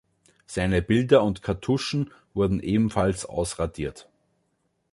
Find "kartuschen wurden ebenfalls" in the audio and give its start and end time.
1.43-3.23